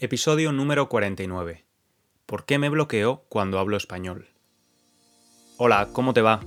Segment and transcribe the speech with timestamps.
[0.00, 1.64] Episodio número 49.
[2.24, 4.28] ¿Por qué me bloqueo cuando hablo español?
[5.56, 6.38] Hola, ¿cómo te va?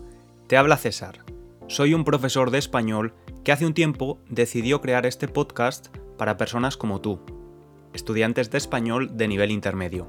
[0.47, 1.25] Te habla César.
[1.67, 6.77] Soy un profesor de español que hace un tiempo decidió crear este podcast para personas
[6.77, 7.19] como tú,
[7.91, 10.07] estudiantes de español de nivel intermedio.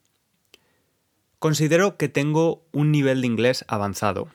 [1.38, 4.30] Considero que tengo un nivel de inglés avanzado.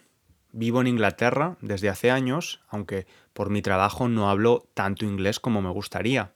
[0.53, 5.61] Vivo en Inglaterra desde hace años, aunque por mi trabajo no hablo tanto inglés como
[5.61, 6.35] me gustaría.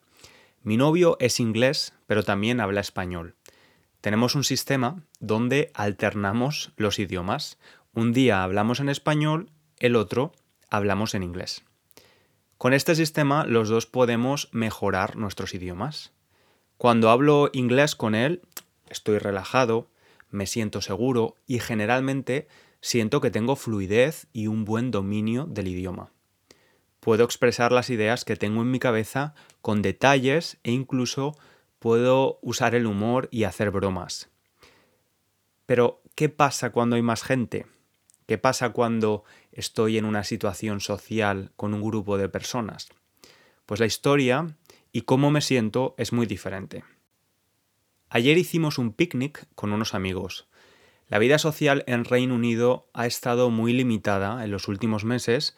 [0.64, 3.36] Mi novio es inglés, pero también habla español.
[4.00, 7.56] Tenemos un sistema donde alternamos los idiomas.
[7.96, 10.32] Un día hablamos en español, el otro
[10.68, 11.64] hablamos en inglés.
[12.58, 16.12] Con este sistema los dos podemos mejorar nuestros idiomas.
[16.76, 18.42] Cuando hablo inglés con él,
[18.90, 19.88] estoy relajado,
[20.28, 22.48] me siento seguro y generalmente
[22.82, 26.10] siento que tengo fluidez y un buen dominio del idioma.
[27.00, 31.34] Puedo expresar las ideas que tengo en mi cabeza con detalles e incluso
[31.78, 34.28] puedo usar el humor y hacer bromas.
[35.64, 37.64] Pero, ¿qué pasa cuando hay más gente?
[38.26, 39.22] ¿Qué pasa cuando
[39.52, 42.88] estoy en una situación social con un grupo de personas?
[43.66, 44.56] Pues la historia
[44.90, 46.82] y cómo me siento es muy diferente.
[48.10, 50.48] Ayer hicimos un picnic con unos amigos.
[51.06, 55.56] La vida social en Reino Unido ha estado muy limitada en los últimos meses,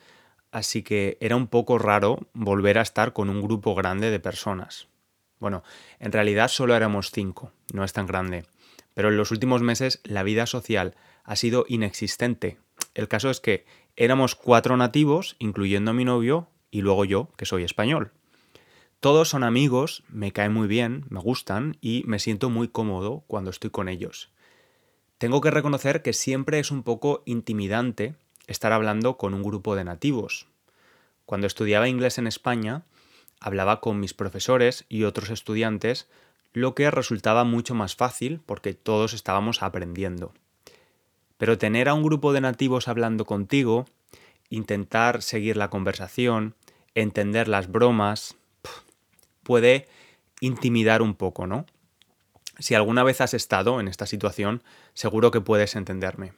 [0.51, 4.89] así que era un poco raro volver a estar con un grupo grande de personas.
[5.39, 5.63] Bueno,
[6.01, 8.45] en realidad solo éramos cinco, no es tan grande,
[8.93, 10.97] pero en los últimos meses la vida social
[11.29, 12.57] ha sido inexistente.
[12.95, 13.67] El caso es que
[13.97, 18.13] éramos cuatro nativos, incluyendo a mi novio, y luego yo, que soy español.
[18.99, 23.51] Todos son amigos, me caen muy bien, me gustan y me siento muy cómodo cuando
[23.51, 24.31] estoy con ellos.
[25.19, 28.15] Tengo que reconocer que siempre es un poco intimidante
[28.47, 30.47] estar hablando con un grupo de nativos.
[31.27, 32.87] Cuando estudiaba inglés en España,
[33.39, 36.09] hablaba con mis profesores y otros estudiantes,
[36.55, 40.33] lo que resultaba mucho más fácil porque todos estábamos aprendiendo.
[41.39, 43.87] Pero tener a un grupo de nativos hablando contigo,
[44.51, 46.55] intentar seguir la conversación,
[46.95, 48.37] entender las bromas,
[49.43, 49.89] puede
[50.41, 51.65] intimidar un poco, ¿no?
[52.59, 54.63] Si alguna vez has estado en esta situación,
[54.93, 56.33] seguro que puedes entenderme.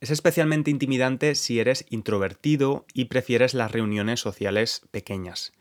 [0.00, 5.52] Es especialmente intimidante si eres introvertido y prefieres las reuniones sociales pequeñas.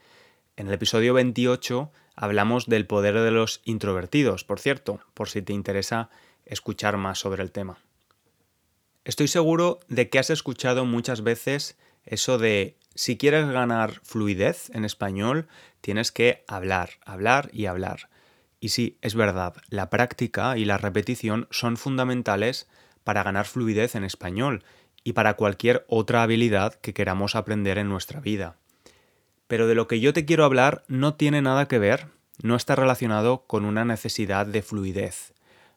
[0.58, 5.54] En el episodio 28 hablamos del poder de los introvertidos, por cierto, por si te
[5.54, 6.10] interesa
[6.46, 7.85] escuchar más sobre el tema.
[9.06, 14.84] Estoy seguro de que has escuchado muchas veces eso de si quieres ganar fluidez en
[14.84, 15.48] español,
[15.80, 18.10] tienes que hablar, hablar y hablar.
[18.60, 22.68] Y sí, es verdad, la práctica y la repetición son fundamentales
[23.04, 24.64] para ganar fluidez en español
[25.04, 28.58] y para cualquier otra habilidad que queramos aprender en nuestra vida.
[29.46, 32.08] Pero de lo que yo te quiero hablar no tiene nada que ver,
[32.42, 35.35] no está relacionado con una necesidad de fluidez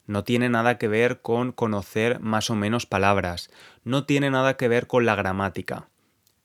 [0.08, 3.50] no tiene nada que ver con conocer más o menos palabras,
[3.84, 5.90] no tiene nada que ver con la gramática.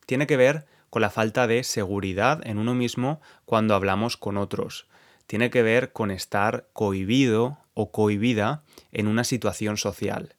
[0.05, 4.85] Tiene que ver con la falta de seguridad en uno mismo cuando hablamos con otros.
[5.27, 10.35] Tiene que ver con estar cohibido o cohibida en una situación social.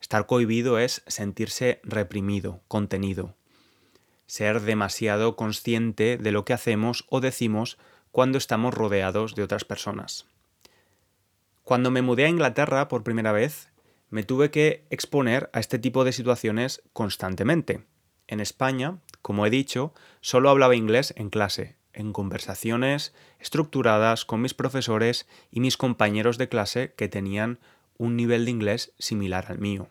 [0.00, 3.34] Estar cohibido es sentirse reprimido, contenido.
[4.26, 7.76] Ser demasiado consciente de lo que hacemos o decimos
[8.12, 10.26] cuando estamos rodeados de otras personas.
[11.68, 13.70] Cuando me mudé a Inglaterra por primera vez,
[14.08, 17.84] me tuve que exponer a este tipo de situaciones constantemente.
[18.26, 19.92] En España, como he dicho,
[20.22, 21.76] solo hablaba inglés en clase.
[21.92, 27.58] en conversaciones estructuradas con mis profesores y mis compañeros de clase que tenían
[27.98, 29.90] un nivel de inglés similar al mío.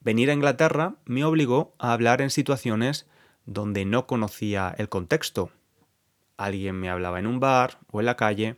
[0.00, 3.06] Venir a Inglaterra me obligó a hablar en situaciones
[3.46, 5.50] donde no conocía el contexto.
[6.36, 8.56] Alguien me hablaba en un bar o en la calle,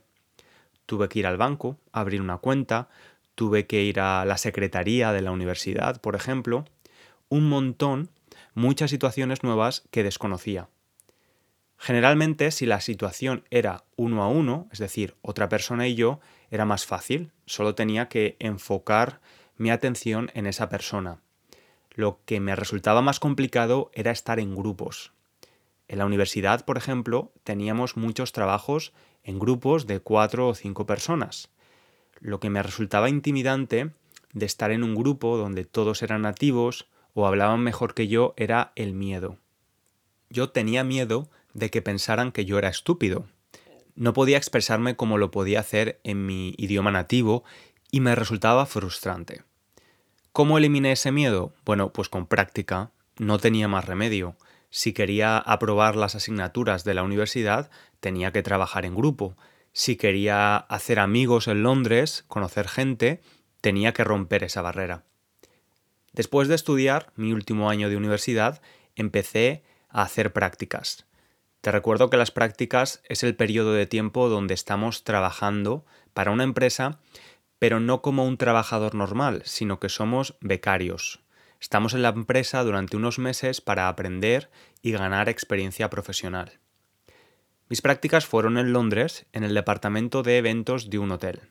[0.85, 2.89] tuve que ir al banco, abrir una cuenta,
[3.35, 6.65] tuve que ir a la secretaría de la universidad, por ejemplo,
[7.29, 8.09] un montón,
[8.53, 10.69] muchas situaciones nuevas que desconocía.
[11.77, 16.19] Generalmente, si la situación era uno a uno, es decir, otra persona y yo,
[16.51, 19.19] era más fácil, solo tenía que enfocar
[19.57, 21.21] mi atención en esa persona.
[21.89, 25.11] Lo que me resultaba más complicado era estar en grupos.
[25.91, 28.93] En la universidad, por ejemplo, teníamos muchos trabajos
[29.25, 31.49] en grupos de cuatro o cinco personas.
[32.21, 33.91] Lo que me resultaba intimidante
[34.31, 38.71] de estar en un grupo donde todos eran nativos o hablaban mejor que yo era
[38.77, 39.35] el miedo.
[40.29, 43.25] Yo tenía miedo de que pensaran que yo era estúpido.
[43.93, 47.43] No podía expresarme como lo podía hacer en mi idioma nativo
[47.91, 49.43] y me resultaba frustrante.
[50.31, 51.53] ¿Cómo eliminé ese miedo?
[51.65, 52.91] Bueno, pues con práctica.
[53.17, 54.37] No tenía más remedio.
[54.71, 57.69] Si quería aprobar las asignaturas de la universidad,
[57.99, 59.37] tenía que trabajar en grupo.
[59.73, 63.21] Si quería hacer amigos en Londres, conocer gente,
[63.59, 65.03] tenía que romper esa barrera.
[66.13, 68.61] Después de estudiar mi último año de universidad,
[68.95, 71.05] empecé a hacer prácticas.
[71.59, 76.43] Te recuerdo que las prácticas es el periodo de tiempo donde estamos trabajando para una
[76.43, 76.99] empresa,
[77.59, 81.19] pero no como un trabajador normal, sino que somos becarios.
[81.61, 84.49] Estamos en la empresa durante unos meses para aprender
[84.81, 86.59] y ganar experiencia profesional.
[87.69, 91.41] Mis prácticas fueron en Londres, en el departamento de eventos de un hotel.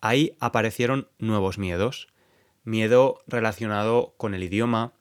[0.00, 2.08] Ahí aparecieron nuevos miedos.
[2.64, 4.92] Miedo relacionado con el idioma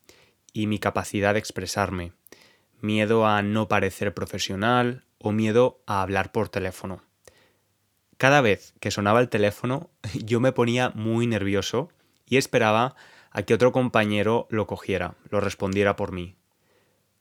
[0.54, 2.14] y mi capacidad de expresarme.
[2.80, 7.02] Miedo a no parecer profesional o miedo a hablar por teléfono.
[8.18, 11.90] Cada vez que sonaba el teléfono yo me ponía muy nervioso
[12.28, 12.96] y esperaba
[13.32, 16.36] a que otro compañero lo cogiera, lo respondiera por mí.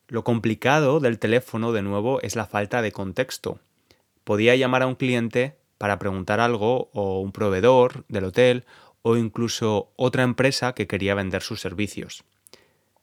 [0.09, 3.61] Lo complicado del teléfono, de nuevo, es la falta de contexto.
[4.25, 8.65] Podía llamar a un cliente para preguntar algo o un proveedor del hotel
[9.03, 12.25] o incluso otra empresa que quería vender sus servicios.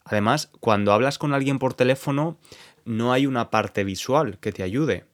[0.03, 2.37] Además, cuando hablas con alguien por teléfono,
[2.85, 5.05] no hay una parte visual que te ayude.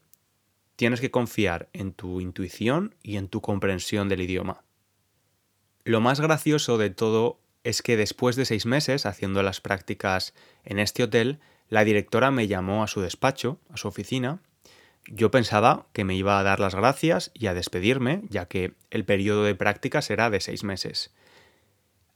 [0.75, 4.63] Tienes que confiar en tu intuición y en tu comprensión del idioma.
[5.83, 10.33] Lo más gracioso de todo es que después de seis meses haciendo las prácticas
[10.63, 11.39] en este hotel,
[11.69, 14.41] la directora me llamó a su despacho, a su oficina.
[15.07, 19.05] Yo pensaba que me iba a dar las gracias y a despedirme, ya que el
[19.05, 21.13] periodo de prácticas era de seis meses.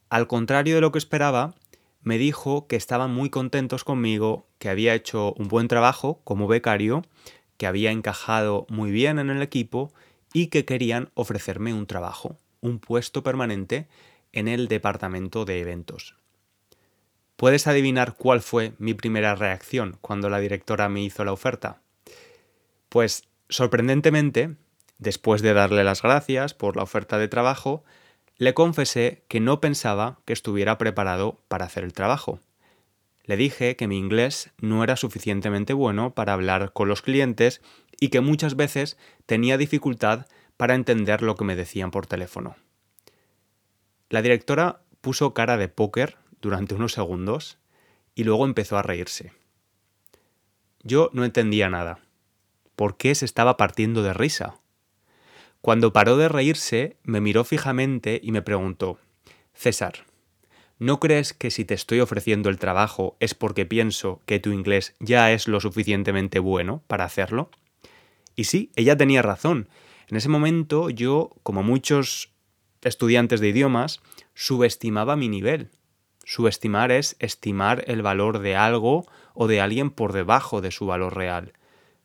[0.09, 1.55] Al contrario de lo que esperaba,
[2.01, 7.03] me dijo que estaban muy contentos conmigo, que había hecho un buen trabajo como becario,
[7.57, 9.91] que había encajado muy bien en el equipo
[10.31, 13.87] y que querían ofrecerme un trabajo, un puesto permanente
[14.37, 16.15] en el departamento de eventos.
[17.37, 21.81] ¿Puedes adivinar cuál fue mi primera reacción cuando la directora me hizo la oferta?
[22.89, 24.55] Pues, sorprendentemente,
[24.99, 27.83] después de darle las gracias por la oferta de trabajo,
[28.37, 32.39] le confesé que no pensaba que estuviera preparado para hacer el trabajo.
[33.23, 37.61] Le dije que mi inglés no era suficientemente bueno para hablar con los clientes
[37.99, 42.55] y que muchas veces tenía dificultad para entender lo que me decían por teléfono.
[44.09, 47.57] La directora puso cara de póker durante unos segundos
[48.15, 49.33] y luego empezó a reírse.
[50.81, 51.99] Yo no entendía nada.
[52.75, 54.59] ¿Por qué se estaba partiendo de risa?
[55.61, 58.99] Cuando paró de reírse, me miró fijamente y me preguntó,
[59.53, 60.05] César,
[60.79, 64.95] ¿no crees que si te estoy ofreciendo el trabajo es porque pienso que tu inglés
[64.99, 67.49] ya es lo suficientemente bueno para hacerlo?
[68.35, 69.67] Y sí, ella tenía razón.
[70.07, 72.31] En ese momento yo, como muchos
[72.87, 74.01] estudiantes de idiomas,
[74.33, 75.69] subestimaba mi nivel.
[76.25, 81.15] Subestimar es estimar el valor de algo o de alguien por debajo de su valor
[81.15, 81.53] real.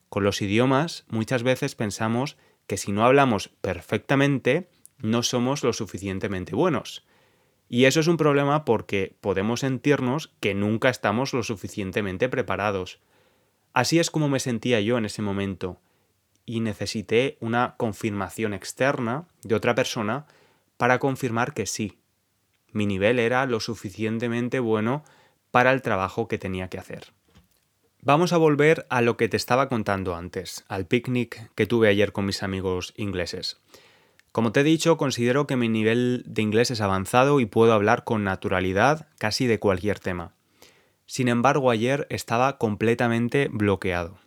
[0.09, 2.37] Con los idiomas muchas veces pensamos
[2.67, 7.05] que si no hablamos perfectamente, no somos lo suficientemente buenos.
[7.69, 13.01] Y eso es un problema porque podemos sentirnos que nunca estamos lo suficientemente preparados.
[13.73, 15.81] Así es como me sentía yo en ese momento,
[16.45, 20.27] y necesité una confirmación externa de otra persona
[20.83, 22.01] para confirmar que sí,
[22.73, 25.05] mi nivel era lo suficientemente bueno
[25.53, 27.13] para el trabajo que tenía que hacer.
[28.01, 32.11] Vamos a volver a lo que te estaba contando antes, al picnic que tuve ayer
[32.11, 33.61] con mis amigos ingleses.
[34.33, 38.03] Como te he dicho, considero que mi nivel de inglés es avanzado y puedo hablar
[38.03, 40.35] con naturalidad casi de cualquier tema.
[41.07, 44.19] Sin embargo, ayer estaba completamente bloqueado.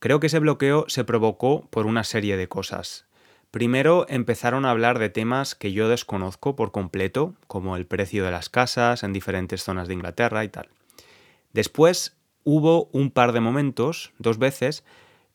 [0.00, 3.06] Creo que ese bloqueo se provocó por una serie de cosas.
[3.52, 8.30] Primero empezaron a hablar de temas que yo desconozco por completo, como el precio de
[8.30, 10.70] las casas en diferentes zonas de Inglaterra y tal.
[11.52, 14.84] Después hubo un par de momentos, dos veces,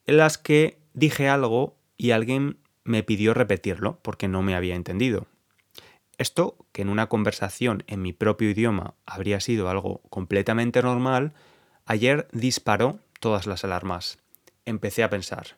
[0.08, 5.28] en las que dije algo y alguien me pidió repetirlo porque no me había entendido.
[6.18, 11.34] Esto, que en una conversación en mi propio idioma habría sido algo completamente normal,
[11.86, 14.18] ayer disparó todas las alarmas.
[14.66, 15.58] Empecé a pensar,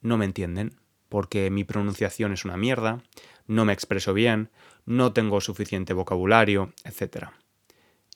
[0.00, 0.81] no me entienden,
[1.12, 3.02] porque mi pronunciación es una mierda,
[3.46, 4.48] no me expreso bien,
[4.86, 7.26] no tengo suficiente vocabulario, etc.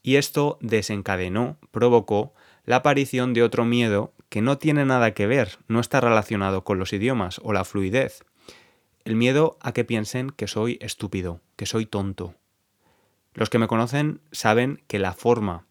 [0.02, 2.32] Y esto desencadenó, provocó
[2.64, 6.78] la aparición de otro miedo que no tiene nada que ver, no está relacionado con
[6.78, 8.24] los idiomas o la fluidez.
[9.04, 12.34] El miedo a que piensen que soy estúpido, que soy tonto.
[13.34, 15.66] Los que me conocen saben que la forma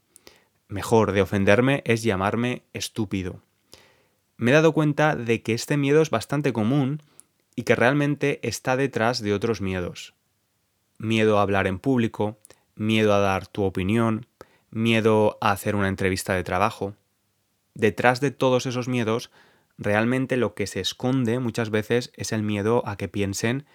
[0.67, 3.41] mejor de ofenderme es llamarme estúpido.
[4.37, 7.01] Me he dado cuenta de que este miedo es bastante común
[7.55, 10.13] y que realmente está detrás de otros miedos.
[10.97, 12.37] Miedo a hablar en público,
[12.75, 14.27] miedo a dar tu opinión,
[14.69, 16.95] miedo a hacer una entrevista de trabajo.
[17.73, 19.31] Detrás de todos esos miedos,
[19.77, 23.65] realmente lo que se esconde muchas veces es el miedo a que piensen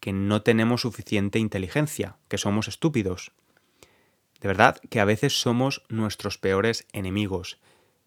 [0.00, 3.32] que no tenemos suficiente inteligencia, que somos estúpidos.
[4.40, 7.58] De verdad que a veces somos nuestros peores enemigos,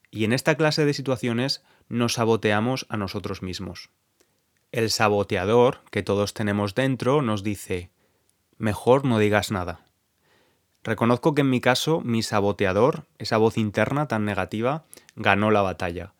[0.10, 3.90] y en esta clase de situaciones nos saboteamos a nosotros mismos.
[4.74, 7.92] El saboteador que todos tenemos dentro nos dice,
[8.58, 9.86] mejor no digas nada.
[10.84, 16.16] Reconozco que en mi caso mi saboteador, esa voz interna tan negativa, ganó la batalla.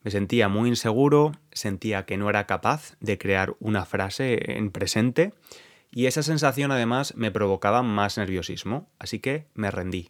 [0.00, 5.34] Me sentía muy inseguro, sentía que no era capaz de crear una frase en presente
[5.90, 10.08] y esa sensación además me provocaba más nerviosismo, así que me rendí.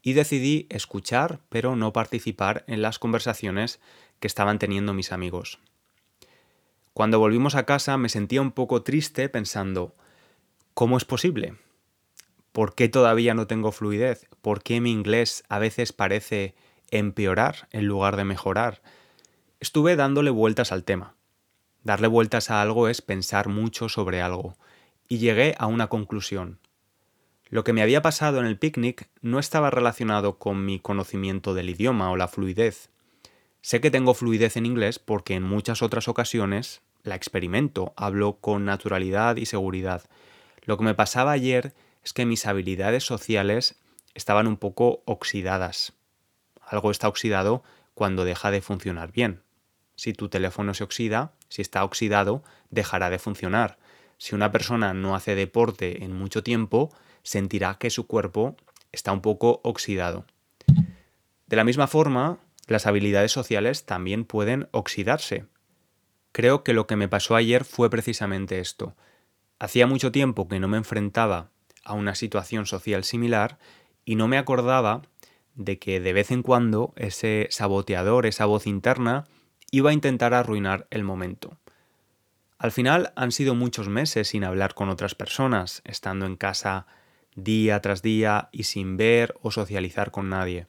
[0.00, 3.78] Y decidí escuchar pero no participar en las conversaciones
[4.20, 5.60] que estaban teniendo mis amigos.
[6.96, 9.94] Cuando volvimos a casa me sentía un poco triste pensando,
[10.72, 11.58] ¿cómo es posible?
[12.52, 14.26] ¿Por qué todavía no tengo fluidez?
[14.40, 16.54] ¿Por qué mi inglés a veces parece
[16.90, 18.80] empeorar en lugar de mejorar?
[19.60, 21.16] Estuve dándole vueltas al tema.
[21.82, 24.56] Darle vueltas a algo es pensar mucho sobre algo,
[25.06, 26.60] y llegué a una conclusión.
[27.50, 31.68] Lo que me había pasado en el picnic no estaba relacionado con mi conocimiento del
[31.68, 32.88] idioma o la fluidez.
[33.60, 38.64] Sé que tengo fluidez en inglés porque en muchas otras ocasiones la experimento, hablo con
[38.64, 40.02] naturalidad y seguridad.
[40.64, 43.76] Lo que me pasaba ayer es que mis habilidades sociales
[44.14, 45.92] estaban un poco oxidadas.
[46.60, 47.62] Algo está oxidado
[47.94, 49.42] cuando deja de funcionar bien.
[49.94, 53.78] Si tu teléfono se oxida, si está oxidado, dejará de funcionar.
[54.18, 58.56] Si una persona no hace deporte en mucho tiempo, sentirá que su cuerpo
[58.92, 60.26] está un poco oxidado.
[61.46, 65.46] De la misma forma, las habilidades sociales también pueden oxidarse.
[66.36, 68.94] Creo que lo que me pasó ayer fue precisamente esto.
[69.58, 71.48] Hacía mucho tiempo que no me enfrentaba
[71.82, 73.58] a una situación social similar
[74.04, 75.00] y no me acordaba
[75.54, 79.24] de que de vez en cuando ese saboteador, esa voz interna,
[79.70, 81.56] iba a intentar arruinar el momento.
[82.58, 86.86] Al final han sido muchos meses sin hablar con otras personas, estando en casa
[87.34, 90.66] día tras día y sin ver o socializar con nadie.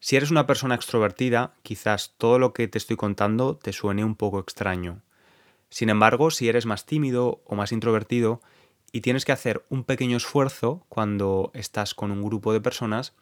[0.00, 4.14] Si eres una persona extrovertida, quizás todo lo que te estoy contando te suene un
[4.14, 5.02] poco extraño.
[5.70, 8.40] Sin embargo, si eres más tímido o más introvertido,
[8.92, 13.14] y tienes que hacer un pequeño esfuerzo cuando estás con un grupo de personas,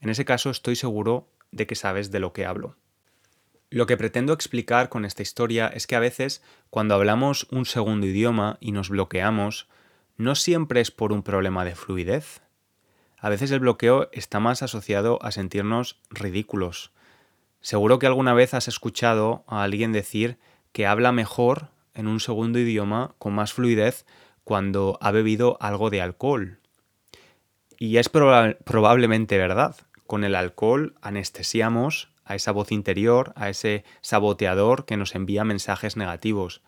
[0.00, 2.76] en ese caso estoy seguro de que sabes de lo que hablo.
[3.68, 8.06] Lo que pretendo explicar con esta historia es que a veces cuando hablamos un segundo
[8.06, 9.68] idioma y nos bloqueamos,
[10.16, 12.42] no siempre es por un problema de fluidez.
[13.22, 16.90] A veces el bloqueo está más asociado a sentirnos ridículos.
[17.60, 20.38] Seguro que alguna vez has escuchado a alguien decir
[20.72, 24.06] que habla mejor en un segundo idioma con más fluidez
[24.42, 26.58] cuando ha bebido algo de alcohol.
[27.78, 29.76] Y es probablemente verdad.
[30.08, 35.96] Con el alcohol anestesiamos a esa voz interior, a ese saboteador que nos envía mensajes
[35.96, 36.60] negativos.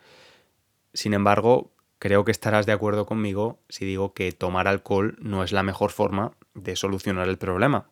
[0.92, 1.72] Sin embargo,
[2.04, 5.90] creo que estarás de acuerdo conmigo si digo que tomar alcohol no es la mejor
[5.90, 7.86] forma de solucionar el problema.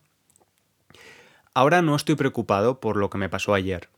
[1.54, 3.88] Ahora no estoy preocupado por lo que me pasó ayer.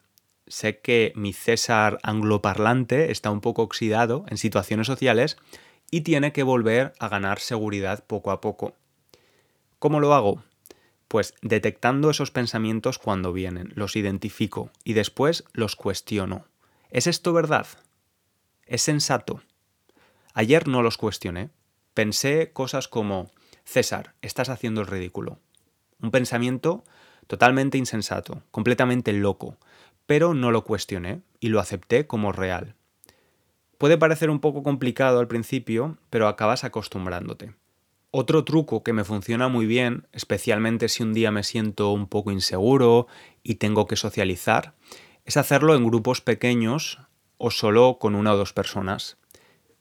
[0.47, 5.37] Sé que mi César angloparlante está un poco oxidado en situaciones sociales
[5.91, 8.77] y tiene que volver a ganar seguridad poco a poco.
[9.81, 10.45] ¿Cómo lo hago?
[11.09, 16.47] Pues detectando esos pensamientos cuando vienen, los identifico y después los cuestiono.
[16.91, 17.67] ¿Es esto verdad?
[18.65, 19.43] ¿Es sensato?
[20.37, 21.51] Ayer no los cuestioné.
[21.95, 23.31] Pensé cosas como,
[23.65, 25.39] César, estás haciendo el ridículo.
[26.01, 26.83] Un pensamiento
[27.29, 29.57] totalmente insensato, completamente loco,
[30.07, 32.75] pero no lo cuestioné y lo acepté como real.
[33.79, 37.55] Puede parecer un poco complicado al principio, pero acabas acostumbrándote.
[38.11, 42.33] Otro truco que me funciona muy bien, especialmente si un día me siento un poco
[42.33, 43.07] inseguro
[43.45, 44.75] y tengo que socializar,
[45.25, 46.99] es hacerlo en grupos pequeños
[47.39, 49.17] o solo con una o dos personas.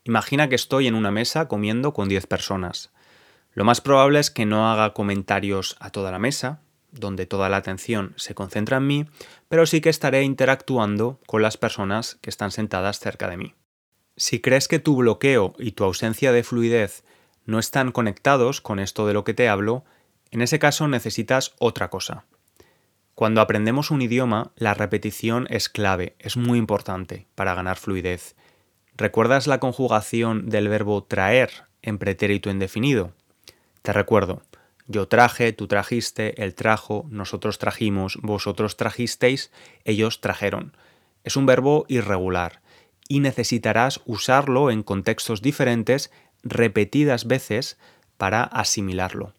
[0.05, 2.91] Imagina que estoy en una mesa comiendo con 10 personas.
[3.53, 7.57] Lo más probable es que no haga comentarios a toda la mesa, donde toda la
[7.57, 9.05] atención se concentra en mí,
[9.47, 13.53] pero sí que estaré interactuando con las personas que están sentadas cerca de mí.
[14.15, 17.03] Si crees que tu bloqueo y tu ausencia de fluidez
[17.45, 19.85] no están conectados con esto de lo que te hablo,
[20.31, 22.25] en ese caso necesitas otra cosa.
[23.15, 28.35] Cuando aprendemos un idioma, la repetición es clave, es muy importante para ganar fluidez.
[28.95, 33.13] ¿Recuerdas la conjugación del verbo traer en pretérito indefinido?
[33.81, 34.43] Te recuerdo,
[34.87, 39.51] yo traje, tú trajiste, él trajo, nosotros trajimos, vosotros trajisteis,
[39.83, 40.77] ellos trajeron.
[41.23, 42.61] Es un verbo irregular
[43.07, 46.11] y necesitarás usarlo en contextos diferentes
[46.43, 47.79] repetidas veces
[48.17, 49.33] para asimilarlo.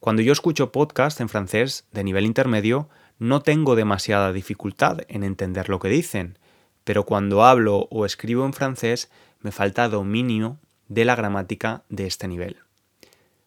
[0.00, 2.88] Cuando yo escucho podcast en francés de nivel intermedio,
[3.20, 6.38] no tengo demasiada dificultad en entender lo que dicen,
[6.84, 9.10] pero cuando hablo o escribo en francés
[9.40, 10.58] me falta dominio
[10.88, 12.58] de la gramática de este nivel.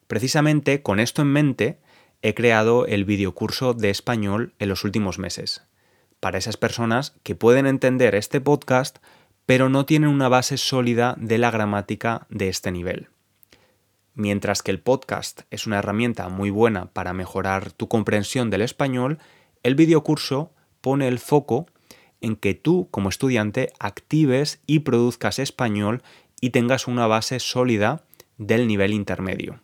[0.08, 1.80] Precisamente con esto en mente
[2.22, 5.64] he creado el videocurso de español en los últimos meses,
[6.20, 8.98] para esas personas que pueden entender este podcast
[9.46, 13.10] pero no tienen una base sólida de la gramática de este nivel.
[14.14, 19.20] Mientras que el podcast es una herramienta muy buena para mejorar tu comprensión del español,
[19.62, 20.52] el videocurso
[20.82, 21.68] pone el foco
[22.26, 26.02] en que tú, como estudiante, actives y produzcas español
[26.42, 28.02] y tengas una base sólida
[28.40, 29.60] del nivel intermedio.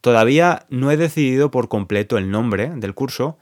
[0.00, 3.38] Todavía no he decidido por completo el nombre del curso,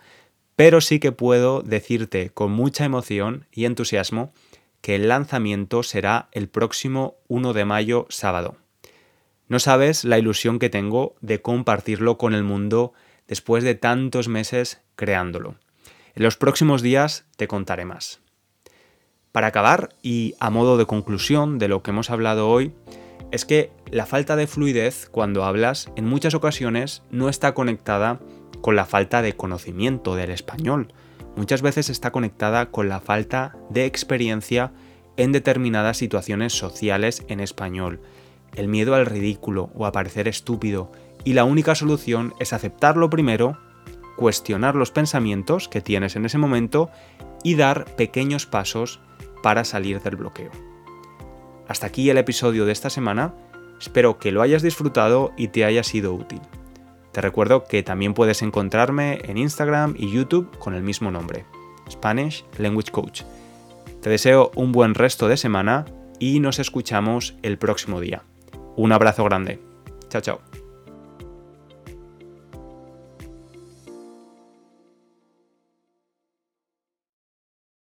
[0.56, 4.30] pero sí que puedo decirte con mucha emoción y entusiasmo
[4.82, 8.56] que el lanzamiento será el próximo 1 de mayo sábado.
[9.48, 12.92] No sabes la ilusión que tengo de compartirlo con el mundo
[13.26, 15.56] después de tantos meses creándolo.
[16.18, 18.18] En los próximos días te contaré más.
[19.30, 22.74] Para acabar, y a modo de conclusión de lo que hemos hablado hoy,
[23.30, 28.18] es que la falta de fluidez cuando hablas en muchas ocasiones no está conectada
[28.62, 30.92] con la falta de conocimiento del español.
[31.36, 34.72] Muchas veces está conectada con la falta de experiencia
[35.16, 38.00] en determinadas situaciones sociales en español,
[38.56, 40.90] el miedo al ridículo o a parecer estúpido,
[41.22, 43.56] y la única solución es aceptarlo primero,
[44.18, 46.90] cuestionar los pensamientos que tienes en ese momento
[47.44, 49.00] y dar pequeños pasos
[49.44, 50.50] para salir del bloqueo.
[51.68, 53.32] Hasta aquí el episodio de esta semana,
[53.80, 56.40] espero que lo hayas disfrutado y te haya sido útil.
[57.12, 61.44] Te recuerdo que también puedes encontrarme en Instagram y YouTube con el mismo nombre,
[61.88, 63.22] Spanish Language Coach.
[64.02, 65.84] Te deseo un buen resto de semana
[66.18, 68.24] y nos escuchamos el próximo día.
[68.76, 69.60] Un abrazo grande.
[70.08, 70.57] Chao, chao.